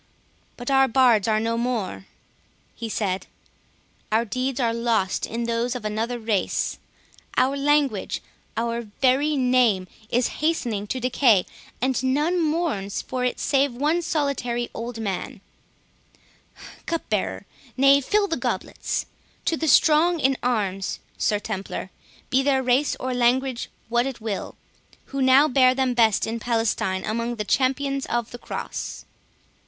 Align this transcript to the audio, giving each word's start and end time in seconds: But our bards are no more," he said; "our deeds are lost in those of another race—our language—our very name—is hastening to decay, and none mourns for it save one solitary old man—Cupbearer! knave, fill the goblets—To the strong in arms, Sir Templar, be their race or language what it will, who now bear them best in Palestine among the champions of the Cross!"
But 0.57 0.71
our 0.71 0.87
bards 0.87 1.27
are 1.27 1.39
no 1.39 1.59
more," 1.59 2.07
he 2.73 2.89
said; 2.89 3.27
"our 4.11 4.25
deeds 4.25 4.59
are 4.59 4.73
lost 4.73 5.27
in 5.27 5.43
those 5.43 5.75
of 5.75 5.85
another 5.85 6.17
race—our 6.17 7.55
language—our 7.55 8.81
very 8.99 9.35
name—is 9.35 10.27
hastening 10.41 10.87
to 10.87 10.99
decay, 10.99 11.45
and 11.79 12.01
none 12.03 12.41
mourns 12.41 13.03
for 13.03 13.23
it 13.23 13.39
save 13.39 13.75
one 13.75 14.01
solitary 14.01 14.71
old 14.73 14.99
man—Cupbearer! 14.99 17.45
knave, 17.77 18.03
fill 18.03 18.27
the 18.27 18.37
goblets—To 18.37 19.55
the 19.55 19.67
strong 19.67 20.19
in 20.19 20.35
arms, 20.41 20.97
Sir 21.19 21.37
Templar, 21.37 21.91
be 22.31 22.41
their 22.41 22.63
race 22.63 22.95
or 22.99 23.13
language 23.13 23.69
what 23.87 24.07
it 24.07 24.19
will, 24.19 24.55
who 25.13 25.21
now 25.21 25.47
bear 25.47 25.75
them 25.75 25.93
best 25.93 26.25
in 26.25 26.39
Palestine 26.39 27.05
among 27.05 27.35
the 27.35 27.45
champions 27.45 28.07
of 28.07 28.31
the 28.31 28.39
Cross!" 28.39 29.05